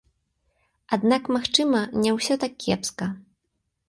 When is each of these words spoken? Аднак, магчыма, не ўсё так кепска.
Аднак, 0.95 1.23
магчыма, 1.37 1.81
не 2.05 2.11
ўсё 2.15 2.37
так 2.45 2.57
кепска. 2.65 3.09